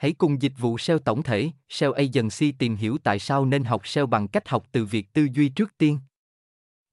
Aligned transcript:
Hãy 0.00 0.12
cùng 0.12 0.42
dịch 0.42 0.52
vụ 0.58 0.78
SEO 0.78 0.98
tổng 0.98 1.22
thể, 1.22 1.50
SEO 1.68 1.92
Agency 1.92 2.52
tìm 2.52 2.76
hiểu 2.76 2.98
tại 3.04 3.18
sao 3.18 3.44
nên 3.44 3.64
học 3.64 3.88
SEO 3.88 4.06
bằng 4.06 4.28
cách 4.28 4.48
học 4.48 4.66
từ 4.72 4.84
việc 4.84 5.12
tư 5.12 5.28
duy 5.32 5.48
trước 5.48 5.78
tiên. 5.78 5.98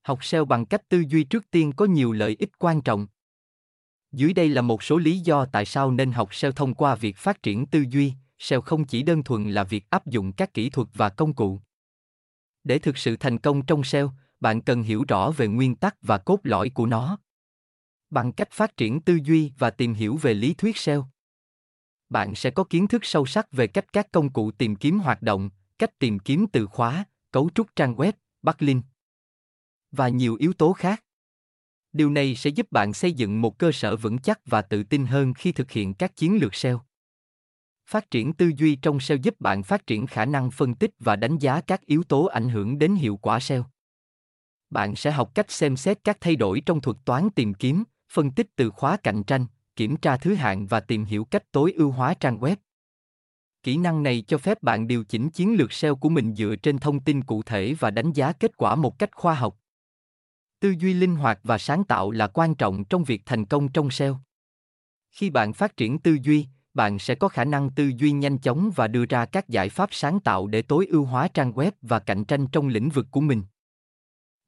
Học 0.02 0.26
SEO 0.26 0.46
bằng 0.46 0.66
cách 0.66 0.90
tư 0.90 1.04
duy 1.08 1.24
trước 1.24 1.52
tiên 1.52 1.72
có 1.72 1.86
nhiều 1.86 2.12
lợi 2.12 2.36
ích 2.40 2.50
quan 2.60 2.82
trọng. 2.82 3.08
Dưới 4.12 4.34
đây 4.34 4.50
là 4.50 4.62
một 4.62 4.84
số 4.84 4.98
lý 4.98 5.20
do 5.20 5.46
tại 5.46 5.66
sao 5.66 5.92
nên 5.92 6.12
học 6.12 6.36
SEO 6.36 6.52
thông 6.52 6.74
qua 6.74 6.96
việc 6.96 7.18
phát 7.18 7.44
triển 7.44 7.66
tư 7.66 7.86
duy. 7.90 8.14
SEO 8.40 8.62
không 8.62 8.86
chỉ 8.86 9.04
đơn 9.04 9.24
thuần 9.24 9.52
là 9.52 9.64
việc 9.64 9.90
áp 9.90 10.08
dụng 10.08 10.34
các 10.34 10.54
kỹ 10.54 10.70
thuật 10.70 10.88
và 10.94 11.10
công 11.10 11.34
cụ. 11.34 11.60
Để 12.64 12.80
thực 12.80 12.98
sự 12.98 13.18
thành 13.18 13.40
công 13.40 13.66
trong 13.66 13.84
SEO, 13.84 14.12
bạn 14.40 14.62
cần 14.62 14.84
hiểu 14.84 15.06
rõ 15.08 15.32
về 15.32 15.48
nguyên 15.48 15.76
tắc 15.76 15.96
và 16.02 16.18
cốt 16.18 16.40
lõi 16.44 16.70
của 16.70 16.86
nó. 16.86 17.20
Bằng 18.10 18.32
cách 18.32 18.52
phát 18.52 18.78
triển 18.78 19.02
tư 19.02 19.20
duy 19.24 19.52
và 19.58 19.70
tìm 19.70 19.94
hiểu 19.94 20.18
về 20.18 20.34
lý 20.34 20.54
thuyết 20.54 20.78
SEO, 20.78 21.08
bạn 22.10 22.36
sẽ 22.36 22.50
có 22.50 22.64
kiến 22.64 22.88
thức 22.88 23.06
sâu 23.06 23.26
sắc 23.26 23.52
về 23.52 23.68
cách 23.68 23.94
các 23.94 24.12
công 24.12 24.30
cụ 24.30 24.52
tìm 24.52 24.76
kiếm 24.76 25.00
hoạt 25.00 25.22
động, 25.22 25.50
cách 25.80 26.00
tìm 26.00 26.20
kiếm 26.20 26.46
từ 26.52 26.66
khóa, 26.66 27.06
cấu 27.32 27.50
trúc 27.56 27.76
trang 27.76 27.96
web, 27.96 28.12
backlink 28.42 28.84
và 29.92 30.10
nhiều 30.10 30.36
yếu 30.40 30.54
tố 30.54 30.74
khác. 30.74 31.04
Điều 31.94 32.10
này 32.10 32.36
sẽ 32.36 32.50
giúp 32.50 32.72
bạn 32.72 32.94
xây 32.94 33.14
dựng 33.14 33.42
một 33.42 33.60
cơ 33.60 33.72
sở 33.72 33.96
vững 33.96 34.18
chắc 34.18 34.40
và 34.46 34.62
tự 34.62 34.84
tin 34.84 35.06
hơn 35.06 35.34
khi 35.34 35.52
thực 35.52 35.72
hiện 35.72 35.94
các 35.94 36.16
chiến 36.16 36.38
lược 36.42 36.56
SEO. 36.56 36.82
Phát 37.90 38.12
triển 38.12 38.34
tư 38.34 38.52
duy 38.58 38.76
trong 38.76 39.00
SEO 39.00 39.18
giúp 39.18 39.40
bạn 39.40 39.64
phát 39.64 39.88
triển 39.88 40.08
khả 40.08 40.26
năng 40.26 40.52
phân 40.52 40.76
tích 40.76 40.92
và 41.00 41.16
đánh 41.16 41.38
giá 41.38 41.62
các 41.62 41.86
yếu 41.86 42.04
tố 42.04 42.26
ảnh 42.26 42.50
hưởng 42.50 42.80
đến 42.80 42.96
hiệu 42.96 43.18
quả 43.18 43.40
SEO. 43.40 43.66
Bạn 44.70 44.96
sẽ 44.96 45.12
học 45.12 45.32
cách 45.36 45.52
xem 45.52 45.78
xét 45.78 46.04
các 46.04 46.18
thay 46.22 46.36
đổi 46.36 46.62
trong 46.66 46.82
thuật 46.82 46.98
toán 47.06 47.30
tìm 47.30 47.54
kiếm, 47.54 47.84
phân 48.12 48.32
tích 48.32 48.48
từ 48.56 48.70
khóa 48.70 48.98
cạnh 48.98 49.24
tranh, 49.24 49.46
kiểm 49.78 49.98
tra 49.98 50.18
thứ 50.18 50.34
hạng 50.34 50.68
và 50.68 50.80
tìm 50.80 51.06
hiểu 51.06 51.26
cách 51.26 51.52
tối 51.52 51.74
ưu 51.78 51.92
hóa 51.92 52.14
trang 52.14 52.40
web. 52.40 52.56
Kỹ 53.64 53.78
năng 53.78 54.04
này 54.04 54.24
cho 54.28 54.38
phép 54.38 54.64
bạn 54.64 54.88
điều 54.88 55.04
chỉnh 55.04 55.30
chiến 55.30 55.56
lược 55.58 55.74
SEO 55.74 55.96
của 55.96 56.10
mình 56.10 56.36
dựa 56.36 56.56
trên 56.56 56.78
thông 56.78 57.00
tin 57.00 57.24
cụ 57.24 57.44
thể 57.44 57.74
và 57.80 57.92
đánh 57.92 58.14
giá 58.14 58.32
kết 58.32 58.58
quả 58.58 58.76
một 58.76 59.00
cách 59.00 59.16
khoa 59.16 59.34
học. 59.34 59.58
Tư 60.60 60.76
duy 60.80 60.94
linh 60.94 61.16
hoạt 61.16 61.40
và 61.44 61.58
sáng 61.58 61.84
tạo 61.84 62.12
là 62.12 62.28
quan 62.28 62.56
trọng 62.56 62.84
trong 62.84 63.04
việc 63.04 63.22
thành 63.26 63.46
công 63.46 63.72
trong 63.72 63.92
SEO. 63.92 64.20
Khi 65.12 65.30
bạn 65.30 65.54
phát 65.54 65.78
triển 65.78 66.00
tư 66.00 66.18
duy, 66.22 66.46
bạn 66.74 67.00
sẽ 67.00 67.16
có 67.16 67.28
khả 67.28 67.46
năng 67.46 67.70
tư 67.70 67.92
duy 67.98 68.12
nhanh 68.12 68.38
chóng 68.38 68.72
và 68.76 68.88
đưa 68.88 69.06
ra 69.06 69.26
các 69.26 69.50
giải 69.50 69.70
pháp 69.70 69.90
sáng 69.92 70.20
tạo 70.20 70.48
để 70.48 70.62
tối 70.62 70.86
ưu 70.86 71.06
hóa 71.06 71.28
trang 71.28 71.52
web 71.52 71.72
và 71.82 72.00
cạnh 72.00 72.26
tranh 72.26 72.48
trong 72.48 72.68
lĩnh 72.68 72.90
vực 72.90 73.08
của 73.12 73.22
mình. 73.22 73.44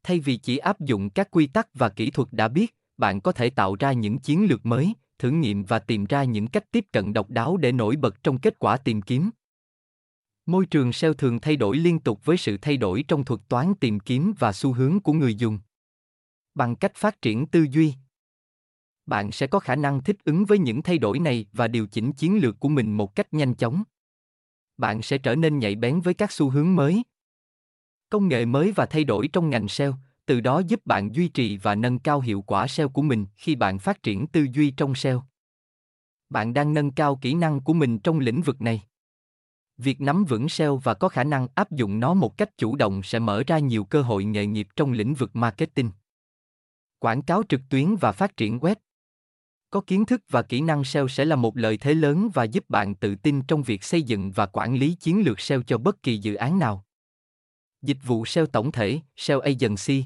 Thay 0.04 0.20
vì 0.20 0.38
chỉ 0.38 0.58
áp 0.58 0.80
dụng 0.80 1.10
các 1.10 1.32
quy 1.32 1.48
tắc 1.48 1.68
và 1.74 1.90
kỹ 1.90 2.12
thuật 2.12 2.28
đã 2.32 2.48
biết, 2.48 2.76
bạn 2.98 3.22
có 3.22 3.32
thể 3.32 3.50
tạo 3.50 3.76
ra 3.76 3.92
những 3.92 4.20
chiến 4.20 4.46
lược 4.50 4.66
mới, 4.66 4.94
thử 5.20 5.30
nghiệm 5.30 5.64
và 5.64 5.80
tìm 5.80 6.06
ra 6.06 6.24
những 6.24 6.48
cách 6.48 6.72
tiếp 6.72 6.86
cận 6.92 7.14
độc 7.14 7.30
đáo 7.30 7.58
để 7.58 7.72
nổi 7.72 7.96
bật 7.96 8.24
trong 8.24 8.40
kết 8.40 8.60
quả 8.60 8.78
tìm 8.78 9.02
kiếm. 9.02 9.30
Môi 10.46 10.66
trường 10.66 10.94
SEO 10.94 11.14
thường 11.14 11.40
thay 11.40 11.56
đổi 11.56 11.78
liên 11.78 12.00
tục 12.00 12.26
với 12.26 12.38
sự 12.38 12.58
thay 12.62 12.78
đổi 12.78 13.04
trong 13.08 13.26
thuật 13.26 13.42
toán 13.50 13.74
tìm 13.80 14.00
kiếm 14.00 14.34
và 14.40 14.54
xu 14.54 14.74
hướng 14.74 15.00
của 15.00 15.14
người 15.14 15.36
dùng. 15.36 15.60
Bằng 16.56 16.76
cách 16.76 16.96
phát 16.96 17.22
triển 17.22 17.46
tư 17.46 17.68
duy, 17.72 17.94
bạn 19.06 19.32
sẽ 19.32 19.48
có 19.48 19.60
khả 19.60 19.76
năng 19.76 20.04
thích 20.04 20.18
ứng 20.24 20.46
với 20.46 20.60
những 20.60 20.82
thay 20.82 20.98
đổi 20.98 21.20
này 21.20 21.46
và 21.54 21.68
điều 21.68 21.88
chỉnh 21.88 22.14
chiến 22.14 22.38
lược 22.38 22.60
của 22.60 22.70
mình 22.70 22.94
một 22.94 23.16
cách 23.16 23.34
nhanh 23.34 23.56
chóng. 23.56 23.84
Bạn 24.78 25.02
sẽ 25.02 25.18
trở 25.18 25.36
nên 25.36 25.60
nhạy 25.60 25.76
bén 25.76 26.02
với 26.02 26.14
các 26.14 26.32
xu 26.32 26.50
hướng 26.50 26.76
mới, 26.76 27.04
công 28.10 28.28
nghệ 28.28 28.46
mới 28.46 28.72
và 28.72 28.86
thay 28.86 29.04
đổi 29.04 29.28
trong 29.28 29.50
ngành 29.50 29.68
SEO, 29.68 29.94
từ 30.30 30.40
đó 30.40 30.62
giúp 30.68 30.86
bạn 30.86 31.16
duy 31.16 31.28
trì 31.28 31.58
và 31.58 31.76
nâng 31.76 32.00
cao 32.00 32.20
hiệu 32.20 32.42
quả 32.42 32.68
SEO 32.68 32.90
của 32.90 33.02
mình 33.02 33.26
khi 33.38 33.56
bạn 33.56 33.80
phát 33.80 34.04
triển 34.04 34.28
tư 34.28 34.48
duy 34.54 34.72
trong 34.72 34.96
SEO. 34.96 35.24
Bạn 36.30 36.54
đang 36.54 36.74
nâng 36.74 36.92
cao 36.92 37.20
kỹ 37.22 37.34
năng 37.34 37.62
của 37.62 37.74
mình 37.74 38.00
trong 38.00 38.20
lĩnh 38.20 38.42
vực 38.42 38.62
này. 38.62 38.84
Việc 39.78 40.02
nắm 40.02 40.26
vững 40.26 40.50
SEO 40.50 40.78
và 40.78 40.94
có 40.94 41.10
khả 41.10 41.24
năng 41.24 41.48
áp 41.56 41.72
dụng 41.72 42.00
nó 42.00 42.14
một 42.14 42.38
cách 42.38 42.58
chủ 42.58 42.76
động 42.76 43.04
sẽ 43.04 43.20
mở 43.20 43.44
ra 43.48 43.60
nhiều 43.60 43.84
cơ 43.84 44.02
hội 44.02 44.24
nghề 44.24 44.46
nghiệp 44.46 44.68
trong 44.76 44.92
lĩnh 44.92 45.14
vực 45.14 45.36
marketing. 45.36 45.92
Quảng 47.00 47.22
cáo 47.22 47.44
trực 47.50 47.62
tuyến 47.70 47.96
và 47.96 48.12
phát 48.12 48.38
triển 48.38 48.60
web. 48.60 48.76
Có 49.70 49.82
kiến 49.88 50.06
thức 50.06 50.22
và 50.30 50.42
kỹ 50.42 50.62
năng 50.62 50.84
SEO 50.84 51.08
sẽ 51.08 51.26
là 51.26 51.36
một 51.36 51.58
lợi 51.58 51.78
thế 51.78 51.94
lớn 51.94 52.30
và 52.34 52.44
giúp 52.44 52.70
bạn 52.70 52.96
tự 52.96 53.16
tin 53.16 53.42
trong 53.42 53.64
việc 53.64 53.84
xây 53.84 54.02
dựng 54.02 54.32
và 54.32 54.46
quản 54.46 54.76
lý 54.76 54.96
chiến 54.96 55.22
lược 55.26 55.40
SEO 55.40 55.62
cho 55.64 55.78
bất 55.78 56.04
kỳ 56.04 56.18
dự 56.18 56.36
án 56.36 56.60
nào. 56.60 56.86
Dịch 57.82 57.98
vụ 58.06 58.26
SEO 58.26 58.46
tổng 58.46 58.72
thể, 58.72 59.00
SEO 59.16 59.40
Agency, 59.40 60.06